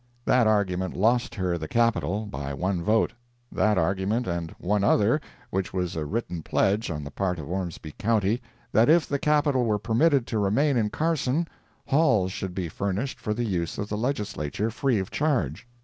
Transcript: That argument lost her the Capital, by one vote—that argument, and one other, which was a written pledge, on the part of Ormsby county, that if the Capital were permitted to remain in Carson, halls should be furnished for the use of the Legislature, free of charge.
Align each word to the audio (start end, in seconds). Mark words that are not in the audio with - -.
That 0.25 0.47
argument 0.47 0.97
lost 0.97 1.35
her 1.35 1.59
the 1.59 1.67
Capital, 1.67 2.25
by 2.25 2.55
one 2.55 2.81
vote—that 2.81 3.77
argument, 3.77 4.25
and 4.25 4.49
one 4.57 4.83
other, 4.83 5.21
which 5.51 5.73
was 5.73 5.95
a 5.95 6.05
written 6.07 6.41
pledge, 6.41 6.89
on 6.89 7.03
the 7.03 7.11
part 7.11 7.37
of 7.37 7.47
Ormsby 7.51 7.91
county, 7.99 8.41
that 8.71 8.89
if 8.89 9.07
the 9.07 9.19
Capital 9.19 9.63
were 9.63 9.77
permitted 9.77 10.25
to 10.25 10.39
remain 10.39 10.75
in 10.75 10.89
Carson, 10.89 11.47
halls 11.85 12.31
should 12.31 12.55
be 12.55 12.67
furnished 12.67 13.19
for 13.19 13.35
the 13.35 13.45
use 13.45 13.77
of 13.77 13.89
the 13.89 13.95
Legislature, 13.95 14.71
free 14.71 14.97
of 14.97 15.11
charge. 15.11 15.67